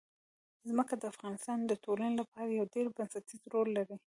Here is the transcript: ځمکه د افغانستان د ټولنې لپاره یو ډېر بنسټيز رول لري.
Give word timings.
ځمکه 0.69 0.93
د 0.97 1.03
افغانستان 1.13 1.57
د 1.65 1.71
ټولنې 1.83 2.13
لپاره 2.21 2.49
یو 2.57 2.65
ډېر 2.73 2.85
بنسټيز 2.97 3.41
رول 3.53 3.69
لري. 3.77 3.95